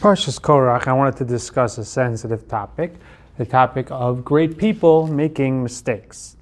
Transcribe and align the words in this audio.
Parshas 0.00 0.38
Korach, 0.38 0.86
I 0.86 0.92
wanted 0.92 1.16
to 1.16 1.24
discuss 1.24 1.78
a 1.78 1.84
sensitive 1.84 2.46
topic, 2.48 2.96
the 3.38 3.46
topic 3.46 3.86
of 3.90 4.26
great 4.26 4.58
people 4.58 5.06
making 5.06 5.62
mistakes. 5.62 6.36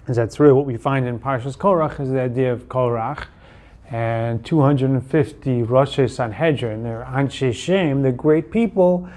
Because 0.00 0.16
that's 0.16 0.38
really 0.38 0.52
what 0.52 0.64
we 0.64 0.76
find 0.76 1.04
in 1.04 1.18
Parshas 1.18 1.58
Korach 1.58 1.98
is 1.98 2.10
the 2.10 2.20
idea 2.20 2.52
of 2.52 2.68
Korach 2.68 3.24
and 3.90 4.44
250 4.46 5.62
Rosh 5.64 5.98
Sanhedrin. 6.08 6.84
They're 6.84 7.04
Anshe 7.04 7.52
Shem, 7.52 8.02
they're 8.02 8.12
great 8.12 8.52
people, 8.52 9.08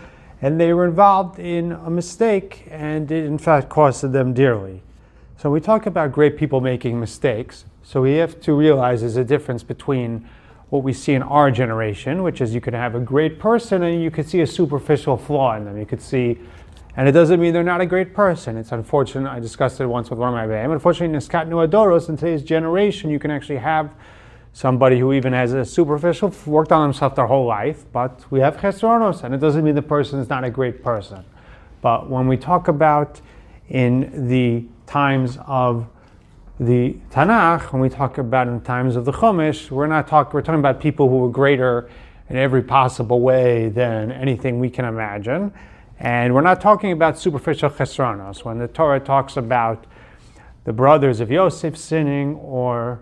and 0.41 0.59
they 0.59 0.73
were 0.73 0.86
involved 0.86 1.38
in 1.38 1.73
a 1.73 1.89
mistake, 1.91 2.68
and 2.71 3.12
it 3.12 3.25
in 3.25 3.38
fact 3.38 3.70
costed 3.70 4.12
them 4.12 4.34
dearly. 4.34 4.82
So 5.38 5.52
we 5.52 5.62
talk 5.62 5.86
about 5.86 6.12
great 6.12 6.36
people 6.36 6.62
making 6.62 7.00
mistakes. 7.00 7.66
So 7.84 8.02
we 8.02 8.16
have 8.16 8.41
to 8.41 8.54
realize 8.54 9.02
there's 9.02 9.18
a 9.18 9.23
difference 9.23 9.62
between 9.62 10.28
what 10.70 10.84
we 10.84 10.93
see 10.93 11.13
in 11.13 11.23
our 11.23 11.49
generation, 11.49 12.23
which 12.23 12.41
is 12.41 12.54
you 12.54 12.61
can 12.61 12.73
have 12.73 12.95
a 12.95 12.99
great 12.99 13.39
person 13.39 13.84
and 13.84 14.02
you 14.02 14.11
could 14.11 14.27
see 14.27 14.41
a 14.41 14.47
superficial 14.47 15.17
flaw 15.17 15.55
in 15.55 15.66
them. 15.66 15.77
You 15.77 15.85
could 15.85 16.02
see, 16.02 16.38
and 16.98 17.08
it 17.08 17.13
doesn't 17.13 17.39
mean 17.39 17.53
they're 17.53 17.63
not 17.63 17.80
a 17.80 17.85
great 17.85 18.13
person. 18.13 18.58
It's 18.58 18.72
unfortunate. 18.72 19.30
I 19.30 19.39
discussed 19.39 19.80
it 19.80 19.85
once 19.85 20.09
with 20.09 20.20
one 20.20 20.30
of 20.30 20.35
my 20.35 20.45
BAM. 20.45 20.72
Unfortunately, 20.72 21.13
in 21.16 21.22
Niskatnu 21.22 21.67
Hadoros, 21.67 22.09
in 22.09 22.17
today's 22.17 22.44
generation, 22.44 23.09
you 23.09 23.20
can 23.20 23.31
actually 23.31 23.58
have 23.58 23.91
somebody 24.52 24.99
who 24.99 25.13
even 25.13 25.34
has 25.34 25.53
a 25.53 25.63
superficial, 25.63 26.34
worked 26.45 26.72
on 26.72 26.81
themselves 26.81 27.16
their 27.16 27.27
whole 27.27 27.45
life, 27.45 27.86
but 27.94 28.25
we 28.31 28.39
have 28.39 28.58
chesronos, 28.58 29.23
and 29.23 29.34
it 29.34 29.38
doesn't 29.38 29.63
mean 29.63 29.75
the 29.75 29.81
person 29.81 30.20
is 30.20 30.27
not 30.27 30.44
a 30.44 30.49
great 30.49 30.84
person. 30.84 31.23
But 31.81 32.09
when 32.09 32.27
we 32.27 32.38
talk 32.38 32.67
about 32.67 33.22
in 33.70 34.27
the 34.27 34.66
times 34.88 35.38
of 35.45 35.88
the 36.59 36.97
Tanakh, 37.11 37.71
when 37.71 37.81
we 37.81 37.89
talk 37.89 38.17
about 38.17 38.47
in 38.47 38.59
times 38.61 38.95
of 38.95 39.05
the 39.05 39.11
Chumash, 39.11 39.70
we're 39.70 39.85
not 39.85 40.07
talking, 40.07 40.34
we're 40.34 40.41
talking 40.41 40.59
about 40.59 40.80
people 40.80 41.07
who 41.07 41.17
were 41.17 41.30
greater 41.30 41.89
in 42.30 42.35
every 42.35 42.63
possible 42.63 43.21
way 43.21 43.70
than 43.70 44.11
anything 44.11 44.59
we 44.59 44.70
can 44.70 44.85
imagine. 44.85 45.53
And 45.99 46.33
we're 46.33 46.41
not 46.41 46.59
talking 46.59 46.91
about 46.91 47.20
superficial 47.20 47.69
chesronos. 47.69 48.44
When 48.44 48.58
the 48.58 48.67
Torah 48.67 48.99
talks 48.99 49.38
about 49.38 49.86
the 50.64 50.73
brothers 50.73 51.19
of 51.19 51.30
Yosef 51.30 51.77
sinning 51.77 52.36
or 52.36 53.02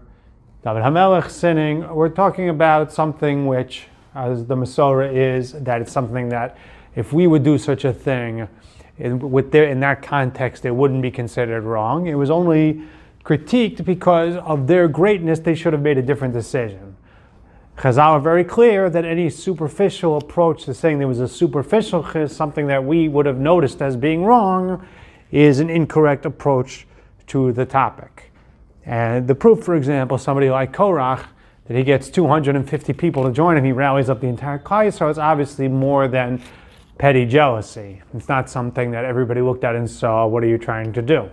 David 0.63 0.83
Hamelech 0.83 1.29
sinning, 1.29 1.87
we're 1.93 2.09
talking 2.09 2.49
about 2.49 2.91
something 2.91 3.47
which, 3.47 3.87
as 4.13 4.45
the 4.45 4.55
Masorah 4.55 5.13
is, 5.13 5.53
that 5.53 5.81
it's 5.81 5.93
something 5.93 6.27
that 6.29 6.57
if 6.95 7.13
we 7.13 7.25
would 7.25 7.43
do 7.43 7.57
such 7.57 7.85
a 7.85 7.93
thing, 7.93 8.49
in, 8.97 9.19
with 9.19 9.51
their, 9.51 9.65
in 9.65 9.79
that 9.81 10.01
context, 10.01 10.65
it 10.65 10.71
wouldn't 10.71 11.01
be 11.01 11.11
considered 11.11 11.63
wrong. 11.63 12.07
It 12.07 12.15
was 12.15 12.29
only 12.29 12.81
critiqued 13.25 13.83
because 13.83 14.35
of 14.37 14.67
their 14.67 14.87
greatness, 14.87 15.39
they 15.39 15.55
should 15.55 15.73
have 15.73 15.81
made 15.81 15.97
a 15.97 16.01
different 16.01 16.33
decision. 16.33 16.95
Chazal 17.77 18.11
are 18.11 18.19
very 18.19 18.45
clear 18.45 18.89
that 18.89 19.03
any 19.03 19.29
superficial 19.29 20.15
approach 20.15 20.63
to 20.63 20.73
saying 20.73 20.99
there 20.99 21.07
was 21.07 21.19
a 21.19 21.27
superficial 21.27 22.09
chiz, 22.09 22.33
something 22.33 22.67
that 22.67 22.85
we 22.85 23.09
would 23.09 23.25
have 23.25 23.37
noticed 23.37 23.81
as 23.81 23.97
being 23.97 24.23
wrong, 24.23 24.85
is 25.31 25.59
an 25.59 25.69
incorrect 25.69 26.25
approach 26.25 26.87
to 27.27 27.51
the 27.51 27.65
topic. 27.65 28.31
And 28.85 29.27
the 29.27 29.35
proof, 29.35 29.63
for 29.63 29.75
example, 29.75 30.17
somebody 30.17 30.49
like 30.49 30.71
Korach, 30.71 31.25
that 31.65 31.75
he 31.75 31.83
gets 31.83 32.09
250 32.09 32.93
people 32.93 33.23
to 33.23 33.31
join 33.31 33.57
him, 33.57 33.65
he 33.65 33.71
rallies 33.71 34.09
up 34.09 34.21
the 34.21 34.27
entire 34.27 34.59
Klal 34.59 34.93
so 34.93 35.09
it's 35.09 35.17
obviously 35.17 35.67
more 35.67 36.07
than 36.07 36.41
petty 36.99 37.25
jealousy. 37.25 38.03
It's 38.13 38.29
not 38.29 38.49
something 38.49 38.91
that 38.91 39.03
everybody 39.03 39.41
looked 39.41 39.63
at 39.63 39.75
and 39.75 39.89
saw, 39.89 40.27
what 40.27 40.43
are 40.43 40.47
you 40.47 40.59
trying 40.59 40.93
to 40.93 41.01
do? 41.01 41.29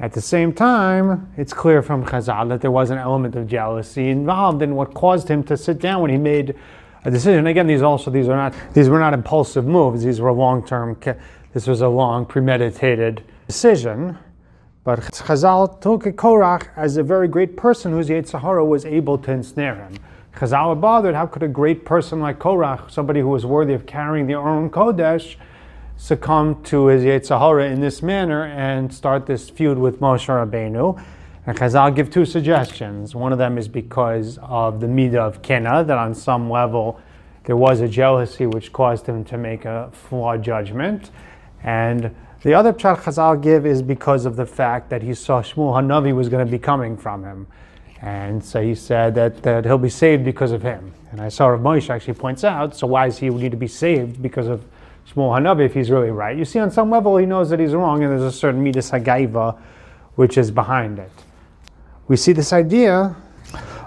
At 0.00 0.12
the 0.12 0.20
same 0.20 0.52
time, 0.52 1.32
it's 1.36 1.52
clear 1.52 1.80
from 1.80 2.04
Chazal 2.04 2.48
that 2.48 2.60
there 2.60 2.70
was 2.70 2.90
an 2.90 2.98
element 2.98 3.36
of 3.36 3.46
jealousy 3.46 4.08
involved 4.08 4.60
in 4.60 4.74
what 4.74 4.92
caused 4.92 5.28
him 5.28 5.44
to 5.44 5.56
sit 5.56 5.78
down 5.78 6.02
when 6.02 6.10
he 6.10 6.16
made 6.16 6.56
a 7.04 7.10
decision. 7.10 7.46
Again, 7.46 7.68
these 7.68 7.82
also 7.82 8.10
these 8.10 8.28
are 8.28 8.36
not 8.36 8.54
these 8.72 8.88
were 8.88 8.98
not 8.98 9.14
impulsive 9.14 9.66
moves. 9.66 10.02
These 10.02 10.20
were 10.20 10.32
long 10.32 10.66
term. 10.66 10.98
This 11.52 11.68
was 11.68 11.80
a 11.80 11.88
long 11.88 12.26
premeditated 12.26 13.22
decision. 13.46 14.18
But 14.82 15.00
Chazal 15.00 15.80
took 15.80 16.02
Korach 16.16 16.68
as 16.76 16.96
a 16.96 17.02
very 17.02 17.28
great 17.28 17.56
person 17.56 17.92
whose 17.92 18.08
Yetzer 18.08 18.40
Hara 18.40 18.64
was 18.64 18.84
able 18.84 19.16
to 19.18 19.30
ensnare 19.30 19.76
him. 19.76 19.94
Chazal 20.34 20.78
bothered. 20.80 21.14
How 21.14 21.26
could 21.26 21.44
a 21.44 21.48
great 21.48 21.84
person 21.84 22.20
like 22.20 22.40
Korach, 22.40 22.90
somebody 22.90 23.20
who 23.20 23.28
was 23.28 23.46
worthy 23.46 23.74
of 23.74 23.86
carrying 23.86 24.26
the 24.26 24.34
Aron 24.34 24.68
Kodesh, 24.68 25.36
succumb 25.96 26.62
to 26.64 26.86
his 26.86 27.02
Yetzer 27.02 27.38
Hara 27.38 27.70
in 27.70 27.80
this 27.80 28.02
manner 28.02 28.44
and 28.44 28.92
start 28.92 29.26
this 29.26 29.48
feud 29.48 29.78
with 29.78 30.00
Moshe 30.00 30.26
Rabbeinu. 30.26 31.02
And 31.46 31.58
Chazal 31.58 31.94
give 31.94 32.10
two 32.10 32.24
suggestions. 32.24 33.14
One 33.14 33.32
of 33.32 33.38
them 33.38 33.58
is 33.58 33.68
because 33.68 34.38
of 34.42 34.80
the 34.80 34.86
Midah 34.86 35.16
of 35.16 35.42
Kena, 35.42 35.86
that 35.86 35.98
on 35.98 36.14
some 36.14 36.50
level 36.50 37.00
there 37.44 37.56
was 37.56 37.80
a 37.80 37.88
jealousy 37.88 38.46
which 38.46 38.72
caused 38.72 39.06
him 39.06 39.24
to 39.24 39.36
make 39.36 39.64
a 39.64 39.90
flawed 39.92 40.42
judgment. 40.42 41.10
And 41.62 42.14
the 42.42 42.54
other 42.54 42.72
pshat 42.72 43.02
Chazal 43.02 43.42
give 43.42 43.66
is 43.66 43.82
because 43.82 44.24
of 44.24 44.36
the 44.36 44.46
fact 44.46 44.90
that 44.90 45.02
he 45.02 45.14
saw 45.14 45.42
Shmuel 45.42 45.74
Hanavi 45.74 46.14
was 46.14 46.28
going 46.28 46.44
to 46.44 46.50
be 46.50 46.58
coming 46.58 46.96
from 46.96 47.24
him. 47.24 47.46
And 48.00 48.44
so 48.44 48.62
he 48.62 48.74
said 48.74 49.14
that, 49.14 49.42
that 49.44 49.64
he'll 49.64 49.78
be 49.78 49.88
saved 49.88 50.24
because 50.24 50.52
of 50.52 50.62
him. 50.62 50.92
And 51.10 51.20
I 51.20 51.28
saw 51.28 51.46
Rav 51.46 51.60
Moshe 51.60 51.88
actually 51.88 52.14
points 52.14 52.44
out, 52.44 52.76
so 52.76 52.86
why 52.86 53.06
is 53.06 53.18
he 53.18 53.30
need 53.30 53.52
to 53.52 53.56
be 53.56 53.68
saved 53.68 54.20
because 54.20 54.46
of 54.46 54.64
Shmuel 55.08 55.38
Hanavi 55.38 55.66
if 55.66 55.74
he's 55.74 55.90
really 55.90 56.10
right. 56.10 56.36
You 56.36 56.44
see, 56.44 56.58
on 56.58 56.70
some 56.70 56.90
level, 56.90 57.16
he 57.16 57.26
knows 57.26 57.50
that 57.50 57.60
he's 57.60 57.74
wrong, 57.74 58.02
and 58.02 58.12
there's 58.12 58.22
a 58.22 58.36
certain 58.36 58.62
midas 58.62 58.90
hagaiva 58.90 59.58
which 60.14 60.38
is 60.38 60.50
behind 60.50 60.98
it. 60.98 61.10
We 62.08 62.16
see 62.16 62.32
this 62.32 62.52
idea 62.52 63.16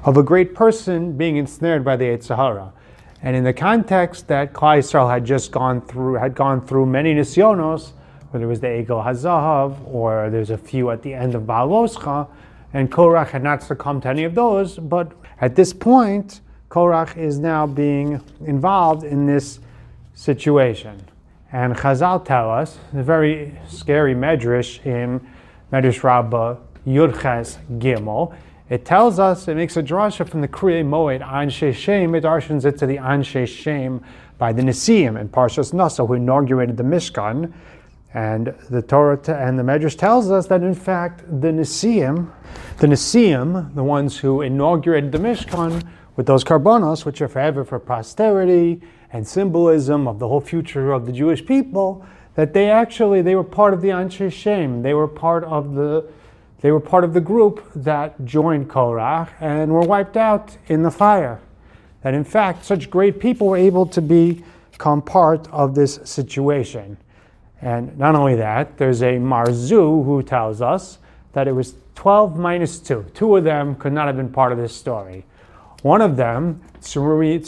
of 0.03 0.17
a 0.17 0.23
great 0.23 0.56
person 0.56 1.17
being 1.17 1.38
ensnared 1.38 1.83
by 1.83 1.95
the 1.95 2.06
Yetzer 2.06 2.35
Hara. 2.35 2.73
And 3.22 3.35
in 3.35 3.44
the 3.44 3.53
context 3.53 4.27
that 4.27 4.53
Yisrael 4.53 5.09
had 5.09 5.25
just 5.25 5.51
gone 5.51 5.81
through, 5.81 6.16
had 6.16 6.35
gone 6.35 6.66
through 6.66 6.85
many 6.85 7.13
nisyonos, 7.13 7.91
whether 8.29 8.45
it 8.45 8.47
was 8.47 8.59
the 8.59 8.67
Egel 8.67 9.03
Hazahav 9.03 9.75
or 9.88 10.29
there's 10.29 10.50
a 10.50 10.57
few 10.57 10.91
at 10.91 11.01
the 11.01 11.13
end 11.13 11.33
of 11.33 11.44
Baaloscha, 11.44 12.27
and 12.73 12.91
Korach 12.91 13.29
had 13.29 13.44
not 13.44 13.63
succumbed 13.63 14.03
to 14.03 14.09
any 14.09 14.23
of 14.23 14.35
those, 14.35 14.77
but 14.77 15.11
at 15.41 15.56
this 15.56 15.73
point, 15.73 16.41
Korach 16.69 17.17
is 17.17 17.39
now 17.39 17.66
being 17.66 18.22
involved 18.45 19.03
in 19.03 19.25
this 19.25 19.59
situation. 20.17 21.00
And 21.51 21.75
Chazal 21.75 22.25
tell 22.25 22.50
us, 22.50 22.79
a 22.94 23.03
very 23.03 23.57
scary 23.69 24.16
medrash 24.16 24.83
in 24.85 25.25
Medrash 25.72 26.03
Rabbah 26.03 26.57
Yudches 26.85 27.57
Gimel, 27.78 28.35
it 28.69 28.83
tells 28.83 29.19
us, 29.19 29.47
it 29.47 29.56
makes 29.56 29.77
a 29.77 29.83
drasha 29.83 30.27
from 30.27 30.41
the 30.41 30.47
Kriya 30.47 30.83
Moed, 30.83 31.22
Anshe 31.25 31.73
Shem, 31.73 32.16
it 32.16 32.23
darshans 32.23 32.66
it 32.66 32.77
to 32.79 32.85
the 32.85 32.97
Anshe 32.97 33.47
Shem 33.47 34.03
by 34.38 34.51
the 34.51 34.61
Nesiim 34.61 35.19
in 35.22 35.29
Parshas 35.29 35.72
Nasa, 35.72 36.06
who 36.06 36.16
inaugurated 36.16 36.75
the 36.75 36.83
Mishkan. 36.83 37.53
And 38.13 38.56
the 38.69 38.81
Torah 38.81 39.17
t- 39.17 39.31
and 39.31 39.57
the 39.59 39.63
Medrash 39.63 39.97
tells 39.97 40.31
us 40.31 40.47
that 40.47 40.63
in 40.63 40.73
fact 40.73 41.19
the 41.27 41.50
Nesiim, 41.50 42.31
the 42.79 42.88
Nesiim, 42.88 43.73
the 43.75 43.83
ones 43.83 44.17
who 44.17 44.41
inaugurated 44.41 45.11
the 45.11 45.19
Mishkan 45.19 45.88
with 46.17 46.25
those 46.25 46.44
korbanos, 46.44 47.05
which 47.05 47.22
are 47.22 47.29
forever 47.29 47.63
for 47.63 47.79
posterity, 47.79 48.81
and 49.13 49.25
symbolism 49.25 50.07
of 50.07 50.19
the 50.19 50.28
whole 50.28 50.41
future 50.41 50.91
of 50.91 51.05
the 51.05 51.13
Jewish 51.13 51.45
people, 51.45 52.05
that 52.35 52.53
they 52.53 52.69
actually 52.69 53.22
they 53.22 53.35
were 53.35 53.44
part 53.44 53.73
of 53.73 53.81
the 53.81 53.88
Anshe 53.89 54.31
Shem. 54.33 54.81
They 54.81 54.94
were 54.94 55.07
part 55.07 55.45
of 55.45 55.75
the 55.75 56.06
they 56.59 56.72
were 56.72 56.79
part 56.79 57.03
of 57.03 57.13
the 57.13 57.22
group 57.22 57.72
that 57.75 58.25
joined 58.25 58.67
Korach 58.67 59.29
and 59.39 59.72
were 59.72 59.81
wiped 59.81 60.17
out 60.17 60.57
in 60.67 60.81
the 60.81 60.91
fire. 60.91 61.39
That 62.01 62.13
in 62.13 62.23
fact 62.23 62.66
such 62.66 62.89
great 62.89 63.19
people 63.19 63.47
were 63.47 63.57
able 63.57 63.85
to 63.85 64.01
become 64.01 65.01
part 65.03 65.47
of 65.51 65.75
this 65.75 66.00
situation. 66.03 66.97
And 67.61 67.97
not 67.97 68.16
only 68.16 68.35
that, 68.35 68.77
there's 68.77 69.01
a 69.01 69.13
Maharzu 69.17 70.03
who 70.03 70.22
tells 70.22 70.61
us 70.61 70.97
that 71.33 71.47
it 71.47 71.53
was 71.53 71.75
12 71.95 72.38
minus 72.38 72.79
2. 72.79 73.06
Two 73.13 73.38
of 73.38 73.44
them 73.44 73.75
could 73.75 73.94
not 73.94 74.07
have 74.07 74.17
been 74.17 74.31
part 74.31 74.51
of 74.51 74.57
this 74.57 74.75
story. 74.75 75.25
One 75.87 76.01
of 76.01 76.17
them, 76.17 76.61
Shlumiel 76.81 77.47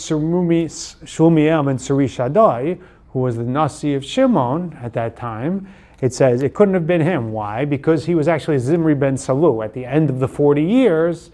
and 1.69 1.77
Tzurishaddai, 1.77 2.79
who 3.09 3.19
was 3.19 3.35
the 3.35 3.43
Nasi 3.43 3.95
of 3.95 4.05
Shimon 4.05 4.79
at 4.81 4.93
that 4.93 5.17
time, 5.17 5.67
it 5.99 6.13
says 6.13 6.41
it 6.41 6.53
couldn't 6.53 6.73
have 6.73 6.87
been 6.87 7.01
him. 7.01 7.33
Why? 7.33 7.65
Because 7.65 8.05
he 8.05 8.15
was 8.15 8.29
actually 8.29 8.57
Zimri 8.59 8.95
ben 8.95 9.15
Salu. 9.15 9.61
At 9.61 9.73
the 9.73 9.83
end 9.83 10.09
of 10.09 10.19
the 10.19 10.27
40 10.29 10.63
years, 10.63 11.31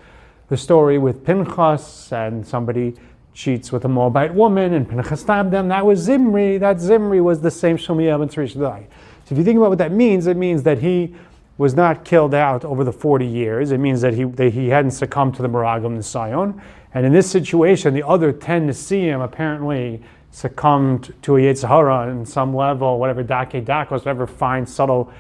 the 0.48 0.58
story 0.58 0.98
with 0.98 1.24
Pinchas 1.24 2.12
and 2.12 2.44
somebody 2.44 2.96
cheats 3.36 3.72
with 3.72 3.86
a 3.86 3.88
Moabite 3.88 4.34
woman 4.34 4.74
and 4.74 4.90
Pinchas 4.90 5.22
stabbed 5.22 5.52
them, 5.52 5.68
that 5.68 5.86
was 5.86 6.00
Zimri. 6.00 6.58
That 6.58 6.80
Zimri 6.80 7.22
was 7.22 7.40
the 7.40 7.52
same 7.52 7.78
Shlumiel 7.78 8.24
and 8.24 8.32
Tzurishaddai. 8.32 8.88
So 9.26 9.34
if 9.34 9.38
you 9.38 9.44
think 9.44 9.58
about 9.58 9.70
what 9.70 9.78
that 9.78 9.92
means, 9.92 10.26
it 10.26 10.38
means 10.38 10.64
that 10.64 10.80
he 10.80 11.14
was 11.58 11.74
not 11.74 12.04
killed 12.04 12.34
out 12.34 12.66
over 12.66 12.84
the 12.84 12.92
40 12.92 13.26
years. 13.26 13.72
It 13.72 13.78
means 13.78 14.02
that 14.02 14.14
he, 14.14 14.24
that 14.24 14.54
he 14.54 14.70
hadn't 14.70 14.92
succumbed 14.92 15.36
to 15.36 15.42
the 15.42 15.48
Meraglim 15.48 15.98
Nisayon. 15.98 16.60
And 16.96 17.06
in 17.06 17.12
this 17.12 17.30
situation, 17.30 17.94
the 17.94 18.08
other 18.08 18.32
10 18.32 18.70
Nesiim 18.70 19.22
apparently 19.22 20.02
succumbed 20.32 21.14
to 21.24 21.36
a 21.36 21.40
Yetzer 21.40 21.68
Hara 21.68 22.10
in 22.10 22.26
some 22.26 22.56
level, 22.56 23.00
whatever 23.00 23.22
Dake 23.22 23.66
Dakos, 23.66 23.92
whatever 23.92 24.26
fine, 24.26 24.66
subtle 24.66 25.12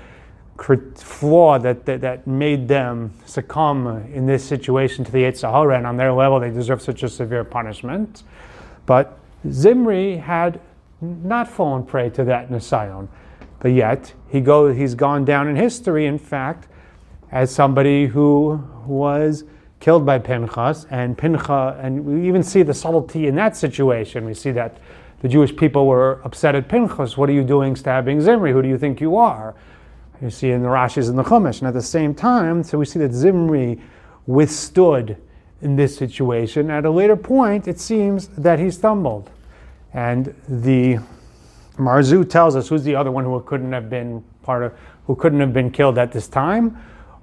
flaw 0.57 1.59
that, 1.59 1.85
that, 1.85 1.99
that, 1.99 2.25
made 2.25 2.69
them 2.69 3.11
succumb 3.25 3.87
in 4.13 4.25
this 4.25 4.41
situation 4.41 5.03
to 5.03 5.11
the 5.11 5.17
Yetzer 5.17 5.51
Hara. 5.51 5.77
And 5.77 5.85
on 5.85 5.97
their 5.97 6.13
level, 6.13 6.39
they 6.39 6.49
deserve 6.49 6.81
such 6.81 7.03
a 7.03 7.09
severe 7.09 7.43
punishment. 7.43 8.23
But 8.85 9.19
Zimri 9.51 10.15
had 10.15 10.61
not 11.01 11.49
fallen 11.49 11.83
prey 11.85 12.09
to 12.11 12.23
that 12.23 12.49
Nisayon, 12.49 13.09
but 13.59 13.73
yet 13.73 14.13
he 14.29 14.39
go, 14.39 14.71
he's 14.71 14.95
gone 14.95 15.25
down 15.25 15.49
in 15.49 15.57
history, 15.57 16.05
in 16.05 16.19
fact, 16.19 16.69
as 17.33 17.53
somebody 17.53 18.07
who 18.07 18.63
was 18.85 19.43
killed 19.85 20.03
by 20.03 20.17
Pinchas, 20.17 20.87
and 20.89 21.15
Pinchas, 21.15 21.75
and 21.79 22.03
we 22.03 22.27
even 22.27 22.41
see 22.41 22.63
the 22.63 22.73
subtlety 22.73 23.27
in 23.27 23.35
that 23.35 23.55
situation. 23.55 24.25
We 24.25 24.33
see 24.33 24.49
that 24.49 24.79
the 25.19 25.27
Jewish 25.27 25.55
people 25.55 25.85
were 25.85 26.21
upset 26.23 26.55
at 26.55 26.67
Pinchas. 26.67 27.17
What 27.17 27.29
are 27.29 27.33
you 27.33 27.43
doing 27.43 27.75
stabbing 27.75 28.19
Zimri? 28.19 28.51
Who 28.51 28.63
do 28.63 28.67
you 28.67 28.79
think 28.79 28.99
you 28.99 29.15
are? 29.15 29.53
You 30.23 30.31
see 30.31 30.49
in 30.49 30.63
the 30.63 30.69
Rashi's 30.69 31.07
and 31.07 31.19
the 31.19 31.23
Chumash. 31.23 31.59
And 31.59 31.67
at 31.67 31.75
the 31.75 31.83
same 31.83 32.15
time, 32.15 32.63
so 32.63 32.79
we 32.79 32.85
see 32.85 32.97
that 32.97 33.13
Zimri 33.13 33.79
withstood 34.25 35.17
in 35.61 35.75
this 35.75 35.95
situation. 35.95 36.71
At 36.71 36.85
a 36.85 36.89
later 36.89 37.15
point, 37.15 37.67
it 37.67 37.79
seems 37.79 38.29
that 38.29 38.57
he 38.57 38.71
stumbled. 38.71 39.29
And 39.93 40.33
the 40.49 40.97
Maharzu 41.77 42.27
tells 42.27 42.55
us 42.55 42.69
who's 42.69 42.83
the 42.83 42.95
other 42.95 43.11
one 43.11 43.23
who 43.23 43.39
couldn't 43.41 43.71
have 43.71 43.91
been 43.91 44.23
part 44.41 44.63
of, 44.63 44.73
who 45.05 45.15
couldn't 45.15 45.41
have 45.41 45.53
been 45.53 45.69
killed 45.69 45.99
at 45.99 46.11
this 46.11 46.27
time 46.27 46.75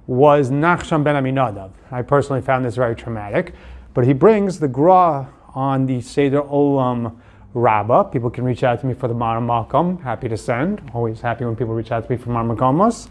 was 0.07 0.51
Nachshon 0.51 1.03
ben 1.03 1.15
Aminadav. 1.15 1.71
I 1.91 2.01
personally 2.01 2.41
found 2.41 2.65
this 2.65 2.75
very 2.75 2.95
traumatic, 2.95 3.53
but 3.93 4.05
he 4.05 4.13
brings 4.13 4.59
the 4.59 4.67
Gra 4.67 5.29
on 5.55 5.85
the 5.85 6.01
Seder 6.01 6.41
Olam 6.41 7.15
Rabbah. 7.53 8.03
People 8.05 8.29
can 8.29 8.43
reach 8.43 8.63
out 8.63 8.81
to 8.81 8.85
me 8.85 8.93
for 8.93 9.07
the 9.07 9.13
mareh 9.13 9.41
makom. 9.41 10.01
Happy 10.01 10.27
to 10.27 10.37
send. 10.37 10.81
Always 10.93 11.21
happy 11.21 11.45
when 11.45 11.55
people 11.55 11.73
reach 11.73 11.91
out 11.91 12.05
to 12.05 12.11
me 12.11 12.17
for 12.17 12.31
mareh 12.31 12.55
mekomos. 12.55 13.07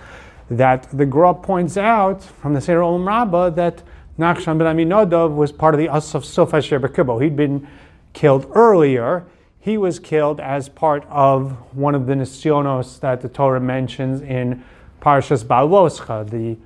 That 0.50 0.89
the 0.93 1.06
Gra 1.06 1.35
points 1.35 1.77
out 1.77 2.23
from 2.23 2.53
the 2.53 2.61
Seder 2.61 2.81
Olam 2.81 3.06
Rabbah 3.06 3.50
that 3.50 3.83
Nachshon 4.19 4.59
ben 4.59 4.77
Aminadav 4.77 5.35
was 5.35 5.53
part 5.53 5.75
of 5.75 5.79
the 5.79 5.87
Asafsuf 5.87 6.53
Asher 6.53 7.21
He'd 7.21 7.37
been 7.37 7.67
killed 8.12 8.50
earlier. 8.55 9.25
He 9.59 9.79
was 9.79 9.99
killed 9.99 10.41
as 10.41 10.69
part 10.69 11.06
of 11.09 11.53
one 11.75 11.94
of 11.94 12.06
the 12.06 12.15
Nisyonos 12.15 13.00
that 13.00 13.23
the 13.23 13.29
Torah 13.29 13.61
mentions 13.61 14.21
in 14.21 14.65
Parshas 15.00 15.44
Baloscha, 15.44 16.29
the 16.29 16.56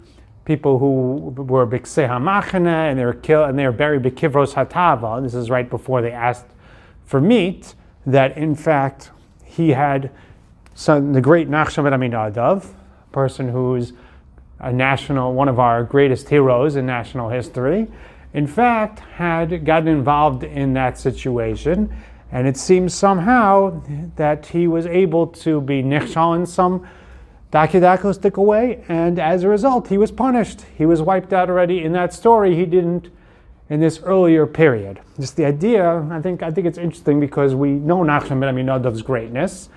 people 0.47 0.79
who 0.79 1.35
were 1.43 1.67
Biksei 1.67 2.09
HaMachane 2.09 2.67
and 2.67 2.99
they 2.99 3.05
were 3.05 3.13
killed 3.13 3.51
and 3.51 3.59
they 3.59 3.67
were 3.67 3.73
buried 3.73 4.03
Bekivros 4.03 4.55
Hatava. 4.55 5.23
This 5.23 5.35
is 5.35 5.51
right 5.51 5.69
before 5.69 6.01
they 6.01 6.13
asked 6.13 6.47
for 7.05 7.21
meat. 7.21 7.75
That 8.07 8.39
in 8.39 8.55
fact 8.55 9.11
he 9.45 9.71
had 9.71 10.11
the 10.77 11.21
great 11.21 11.51
Nachshon 11.51 11.83
ben 11.83 11.93
Aminadav, 11.93 12.65
a 12.65 13.13
person 13.13 13.49
who's 13.49 13.93
a 14.61 14.73
national, 14.73 15.35
one 15.35 15.49
of 15.49 15.59
our 15.59 15.83
greatest 15.83 16.29
heroes 16.29 16.77
in 16.77 16.87
national 16.87 17.29
history, 17.29 17.89
in 18.33 18.47
fact 18.47 19.01
had 19.01 19.65
gotten 19.65 19.89
involved 19.89 20.45
in 20.45 20.73
that 20.75 20.99
situation. 20.99 21.95
And 22.31 22.47
it 22.47 22.57
seems 22.57 22.95
somehow 22.95 23.83
that 24.17 24.47
he 24.47 24.69
was 24.69 24.87
able 24.87 25.27
to 25.29 25.61
be 25.61 25.83
nichshal 25.83 26.37
in 26.37 26.47
some 26.47 26.87
Dakidako 27.53 28.13
stick 28.15 28.37
away, 28.37 28.85
and 28.89 29.19
as 29.19 29.45
a 29.45 29.49
result, 29.49 29.89
he 29.89 29.99
was 29.99 30.11
punished. 30.11 30.63
He 30.77 30.85
was 30.85 31.01
wiped 31.01 31.33
out 31.33 31.49
already 31.49 31.85
in 31.85 31.93
that 31.93 32.13
story. 32.13 32.57
He 32.57 32.67
didn't 32.67 33.11
in 33.69 33.81
this 33.81 34.01
earlier 34.03 34.47
period. 34.47 35.01
Just 35.19 35.37
the 35.37 35.45
idea, 35.45 36.07
I 36.11 36.21
think, 36.21 36.43
I 36.43 36.51
think 36.51 36.67
it's 36.67 36.79
interesting 36.79 37.21
because 37.21 37.55
we 37.55 37.71
know 37.71 37.99
Nachman 37.99 38.41
ben 38.41 38.55
Aminadav's 38.55 39.03
greatness, 39.03 39.69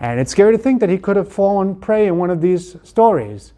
and 0.00 0.18
it's 0.18 0.32
scary 0.32 0.52
to 0.56 0.58
think 0.58 0.80
that 0.80 0.90
he 0.90 0.98
could 0.98 1.16
have 1.16 1.32
fallen 1.32 1.76
prey 1.76 2.06
in 2.06 2.18
one 2.18 2.30
of 2.30 2.40
these 2.40 2.76
stories. 2.82 3.52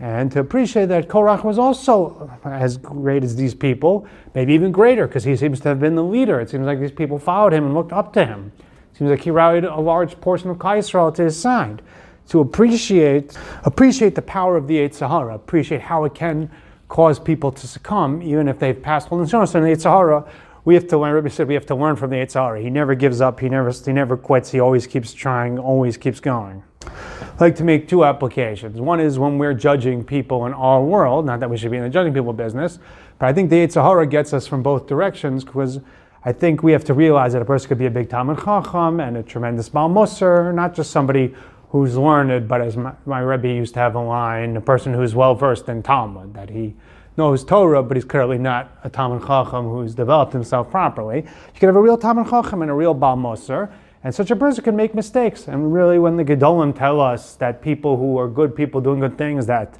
And 0.00 0.30
to 0.32 0.40
appreciate 0.40 0.86
that 0.86 1.08
Korach 1.08 1.44
was 1.44 1.56
also 1.56 2.28
as 2.44 2.76
great 2.78 3.22
as 3.22 3.36
these 3.36 3.54
people, 3.54 4.08
maybe 4.34 4.52
even 4.52 4.72
greater, 4.72 5.06
because 5.06 5.22
he 5.22 5.36
seems 5.36 5.60
to 5.60 5.68
have 5.68 5.78
been 5.78 5.94
the 5.94 6.02
leader. 6.02 6.40
It 6.40 6.50
seems 6.50 6.66
like 6.66 6.80
these 6.80 6.90
people 6.90 7.20
followed 7.20 7.52
him 7.52 7.66
and 7.66 7.74
looked 7.74 7.92
up 7.92 8.12
to 8.14 8.26
him. 8.26 8.50
It 8.58 8.98
seems 8.98 9.10
like 9.10 9.20
he 9.20 9.30
rallied 9.30 9.64
a 9.64 9.78
large 9.78 10.20
portion 10.20 10.50
of 10.50 10.58
Kaisrael 10.58 11.14
to 11.14 11.22
his 11.22 11.40
side 11.40 11.80
to 12.28 12.40
appreciate 12.40 13.36
appreciate 13.64 14.14
the 14.14 14.22
power 14.22 14.56
of 14.56 14.66
the 14.66 14.76
Yetzer 14.76 15.08
Hara, 15.08 15.34
appreciate 15.34 15.80
how 15.80 16.04
it 16.04 16.14
can 16.14 16.50
cause 16.88 17.18
people 17.18 17.50
to 17.52 17.66
succumb, 17.66 18.22
even 18.22 18.48
if 18.48 18.58
they've 18.58 18.80
passed 18.80 19.08
holiness. 19.08 19.30
So 19.30 19.40
in 19.40 19.64
the 19.64 19.70
Yetzer 19.70 19.90
Hara, 19.90 20.24
we 20.64 20.74
have 20.74 20.86
to 20.88 20.98
learn. 20.98 21.14
Rabbi 21.14 21.28
said 21.28 21.48
we 21.48 21.54
have 21.54 21.66
to 21.66 21.74
learn 21.74 21.96
from 21.96 22.10
the 22.10 22.16
Yetzer 22.16 22.42
Hara. 22.44 22.60
He 22.60 22.70
never 22.70 22.94
gives 22.94 23.20
up. 23.20 23.40
He 23.40 23.48
never 23.48 23.70
he 23.70 23.92
never 23.92 24.16
quits. 24.16 24.50
He 24.50 24.60
always 24.60 24.86
keeps 24.86 25.12
trying. 25.12 25.58
Always 25.58 25.96
keeps 25.96 26.20
going. 26.20 26.62
I 26.86 27.36
like 27.40 27.56
to 27.56 27.64
make 27.64 27.88
two 27.88 28.04
applications. 28.04 28.80
One 28.80 29.00
is 29.00 29.18
when 29.18 29.38
we're 29.38 29.54
judging 29.54 30.04
people 30.04 30.46
in 30.46 30.54
our 30.54 30.82
world. 30.82 31.26
Not 31.26 31.40
that 31.40 31.50
we 31.50 31.56
should 31.56 31.70
be 31.70 31.78
in 31.78 31.82
the 31.82 31.90
judging 31.90 32.14
people 32.14 32.32
business, 32.32 32.78
but 33.18 33.26
I 33.26 33.32
think 33.32 33.50
the 33.50 33.56
Yetzer 33.56 33.82
Hara 33.82 34.06
gets 34.06 34.32
us 34.32 34.46
from 34.46 34.62
both 34.62 34.86
directions 34.86 35.44
because. 35.44 35.80
I 36.26 36.32
think 36.32 36.62
we 36.62 36.72
have 36.72 36.84
to 36.84 36.94
realize 36.94 37.34
that 37.34 37.42
a 37.42 37.44
person 37.44 37.68
could 37.68 37.76
be 37.76 37.84
a 37.84 37.90
big 37.90 38.08
Talmud 38.08 38.38
Chacham 38.42 38.98
and 38.98 39.18
a 39.18 39.22
tremendous 39.22 39.68
Baal 39.68 39.90
Musar, 39.90 40.54
not 40.54 40.74
just 40.74 40.90
somebody 40.90 41.34
who's 41.74 41.96
learned, 41.96 42.46
but 42.46 42.60
as 42.60 42.76
my, 42.76 42.92
my 43.04 43.18
Rebbe 43.18 43.48
used 43.48 43.74
to 43.74 43.80
have 43.80 43.96
a 43.96 44.00
line, 44.00 44.56
a 44.56 44.60
person 44.60 44.94
who's 44.94 45.12
well 45.12 45.34
versed 45.34 45.68
in 45.68 45.82
Talmud, 45.82 46.32
that 46.34 46.48
he 46.48 46.72
knows 47.16 47.42
Torah, 47.42 47.82
but 47.82 47.96
he's 47.96 48.04
clearly 48.04 48.38
not 48.38 48.78
a 48.84 48.88
Talmud 48.88 49.26
Chacham 49.26 49.64
who's 49.64 49.92
developed 49.92 50.32
himself 50.32 50.70
properly. 50.70 51.22
You 51.22 51.58
can 51.58 51.68
have 51.68 51.74
a 51.74 51.80
real 51.80 51.98
Talmud 51.98 52.30
Chacham 52.30 52.62
and 52.62 52.70
a 52.70 52.74
real 52.74 52.94
Baal 52.94 53.16
Musar, 53.16 53.72
and 54.04 54.14
such 54.14 54.30
a 54.30 54.36
person 54.36 54.62
can 54.62 54.76
make 54.76 54.94
mistakes. 54.94 55.48
And 55.48 55.74
really, 55.74 55.98
when 55.98 56.16
the 56.16 56.24
Gedolim 56.24 56.78
tell 56.78 57.00
us 57.00 57.34
that 57.36 57.60
people 57.60 57.96
who 57.96 58.18
are 58.18 58.28
good 58.28 58.54
people 58.54 58.80
doing 58.80 59.00
good 59.00 59.18
things, 59.18 59.46
that 59.46 59.76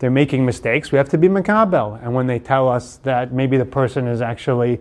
they're 0.00 0.10
making 0.10 0.44
mistakes, 0.44 0.92
we 0.92 0.98
have 0.98 1.08
to 1.08 1.16
be 1.16 1.28
makabel. 1.28 1.98
And 2.04 2.12
when 2.12 2.26
they 2.26 2.40
tell 2.40 2.68
us 2.68 2.96
that 3.04 3.32
maybe 3.32 3.56
the 3.56 3.64
person 3.64 4.06
is 4.06 4.20
actually 4.20 4.80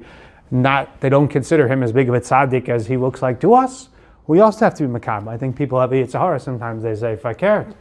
not, 0.51 0.99
they 0.99 1.07
don't 1.07 1.29
consider 1.29 1.69
him 1.69 1.81
as 1.81 1.93
big 1.93 2.09
of 2.09 2.15
a 2.15 2.19
tzaddik 2.19 2.67
as 2.67 2.87
he 2.87 2.97
looks 2.97 3.21
like 3.21 3.39
to 3.39 3.53
us, 3.53 3.87
we 4.27 4.41
also 4.41 4.65
have 4.65 4.75
to 4.75 4.87
be 4.87 4.93
makabel. 4.99 5.29
I 5.29 5.37
think 5.37 5.55
people 5.55 5.79
have 5.79 5.91
a 5.91 5.95
Yetzer 5.95 6.19
Hara. 6.19 6.39
Sometimes 6.39 6.83
they 6.83 6.95
say, 6.95 7.13
if 7.13 7.25
I 7.25 7.33
cared, 7.33 7.73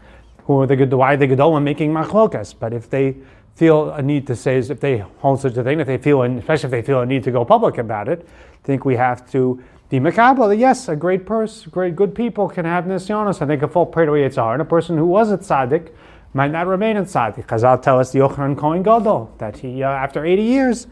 who 0.44 0.60
are 0.60 0.66
the 0.66 0.76
good, 0.76 0.93
why 0.93 1.14
are 1.14 1.16
the 1.16 1.26
gedolim 1.26 1.64
making 1.64 1.93
machlokas? 1.93 2.54
But 2.58 2.72
if 2.72 2.88
they 2.88 3.16
feel 3.56 3.90
a 3.90 4.00
need 4.00 4.26
to 4.28 4.37
say, 4.37 4.58
if 4.58 4.81
they 4.81 4.98
hold 4.98 5.40
such 5.40 5.56
a 5.56 5.64
thing, 5.64 5.81
if 5.81 5.88
they 5.88 5.98
feel, 5.98 6.22
especially 6.22 6.66
if 6.66 6.70
they 6.70 6.82
feel 6.82 7.00
a 7.00 7.06
need 7.06 7.25
to 7.25 7.32
go 7.32 7.44
public 7.44 7.78
about 7.78 8.08
it, 8.08 8.26
I 8.52 8.66
think 8.66 8.84
we 8.84 8.94
have 8.96 9.28
to 9.32 9.62
be 9.88 9.98
makabel. 9.98 10.56
Yes, 10.56 10.88
a 10.88 10.94
great 10.94 11.26
person, 11.26 11.70
great 11.70 11.96
good 11.96 12.14
people 12.14 12.48
can 12.48 12.64
have 12.64 12.84
nisyonos. 12.84 13.43
I 13.43 13.46
think 13.46 13.62
a 13.62 13.69
full 13.69 13.87
prayer 13.87 14.06
to 14.06 14.12
Yetzer 14.12 14.37
Hara, 14.37 14.52
and 14.52 14.62
a 14.62 14.66
person 14.66 14.96
who 14.96 15.06
was 15.06 15.32
a 15.32 15.38
tzaddik 15.38 15.90
might 16.32 16.52
not 16.52 16.69
remain 16.69 16.96
in 16.96 17.04
tzaddik. 17.04 17.46
Chazal 17.46 17.82
tell 17.82 17.98
us 17.98 18.12
the 18.12 18.20
Yochanan 18.20 18.56
Kohen 18.56 18.82
Gadol 18.82 19.34
that 19.38 19.58
he, 19.58 19.82
uh, 19.82 19.88
after 19.88 20.25
80 20.25 20.43
years, 20.43 20.87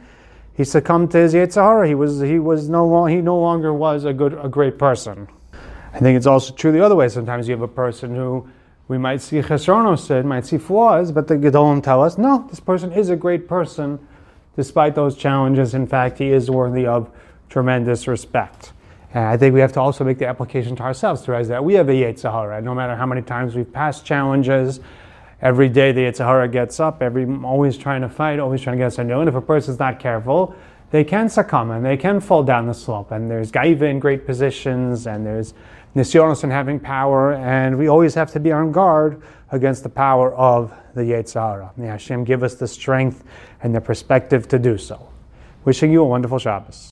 he 0.55 0.65
succumbed 0.65 1.11
to 1.13 1.19
his 1.19 1.35
Yetzer 1.35 1.63
Hara. 1.63 1.87
He 1.87 1.95
was 1.95 2.21
he 2.21 2.39
was 2.39 2.69
no 2.69 3.07
he 3.07 3.21
no 3.21 3.39
longer 3.39 3.73
was 3.73 4.05
a 4.05 4.13
good 4.13 4.35
a 4.35 4.49
great 4.49 4.79
person. 4.79 5.29
I 5.95 5.99
think 6.01 6.17
it's 6.17 6.27
also 6.27 6.53
true 6.53 6.73
the 6.73 6.85
other 6.85 6.97
way. 6.97 7.09
Sometimes 7.09 7.47
you 7.47 7.53
have 7.53 7.63
a 7.63 7.69
person 7.69 8.17
who 8.17 8.49
we 8.89 8.99
might 8.99 9.23
see 9.23 9.41
chesronos 9.41 10.25
might 10.25 10.45
see 10.45 10.59
flaws, 10.59 11.13
but 11.13 11.29
the 11.29 11.37
Gedolim 11.37 11.83
tell 11.83 12.03
us, 12.03 12.19
no, 12.19 12.47
this 12.51 12.59
person 12.59 12.93
is 12.93 13.11
a 13.11 13.17
great 13.17 13.47
person 13.49 14.01
despite 14.57 14.97
those 14.97 15.17
challenges. 15.17 15.73
In 15.73 15.87
fact, 15.87 16.19
he 16.19 16.33
is 16.33 16.51
worthy 16.51 16.85
of 16.85 17.11
tremendous 17.49 18.09
respect. 18.09 18.73
And 19.13 19.25
I 19.25 19.37
think 19.37 19.55
we 19.55 19.61
have 19.61 19.73
to 19.75 19.81
also 19.81 20.03
make 20.03 20.19
the 20.19 20.27
application 20.27 20.75
to 20.77 20.83
ourselves 20.83 21.23
to 21.23 21.31
realize 21.31 21.47
that 21.49 21.65
we 21.65 21.75
have 21.75 21.89
a 21.89 21.93
Yetzer 21.93 22.33
Hara. 22.33 22.61
No 22.61 22.75
matter 22.75 22.97
how 22.97 23.07
many 23.07 23.23
times 23.23 23.55
we've 23.55 23.73
passed 23.73 24.05
challenges, 24.05 24.81
every 25.41 25.69
day 25.69 25.93
the 25.93 26.01
Yetzer 26.01 26.25
Hara 26.25 26.49
gets 26.49 26.81
up, 26.81 27.03
every 27.03 27.25
always 27.45 27.79
trying 27.79 28.01
to 28.03 28.09
fight, 28.09 28.41
always 28.41 28.61
trying 28.61 28.77
to 28.77 28.81
get 28.81 28.89
us 28.89 28.97
to 28.97 29.05
know. 29.05 29.21
And 29.21 29.29
if 29.29 29.37
a 29.37 29.41
person's 29.41 29.79
not 29.79 30.01
careful, 30.01 30.57
they 30.91 31.05
can 31.05 31.29
succumb 31.29 31.71
and 31.71 31.85
they 31.85 31.97
can 31.97 32.21
fall 32.21 32.43
down 32.43 32.67
the 32.67 32.75
slope. 32.75 33.11
And 33.11 33.31
there's 33.31 33.51
Gaiva 33.51 33.83
in 33.83 33.99
great 33.99 34.27
positions, 34.27 35.07
and 35.07 35.27
there's 35.27 35.55
Nisyonos 35.97 36.43
and 36.43 36.53
having 36.53 36.81
power, 36.81 37.35
and 37.35 37.79
we 37.79 37.89
always 37.89 38.15
have 38.15 38.31
to 38.33 38.41
be 38.41 38.51
on 38.51 38.73
guard 38.73 39.23
against 39.53 39.83
the 39.85 39.89
power 39.89 40.35
of 40.35 40.73
the 40.95 41.03
Yetzer 41.03 41.41
Hara. 41.41 41.71
May 41.77 41.87
Hashem 41.87 42.25
give 42.25 42.43
us 42.43 42.55
the 42.55 42.67
strength 42.67 43.23
and 43.63 43.75
the 43.75 43.81
perspective 43.81 44.49
to 44.49 44.59
do 44.59 44.77
so. 44.77 45.09
Wishing 45.65 45.93
you 45.93 46.03
a 46.03 46.05
wonderful 46.05 46.39
Shabbos. 46.39 46.83